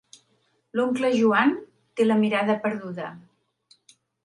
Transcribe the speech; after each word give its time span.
L'oncle 0.79 1.11
Joan 1.17 1.53
té 2.01 2.09
la 2.09 2.19
mirada 2.23 2.57
perduda. 2.65 3.13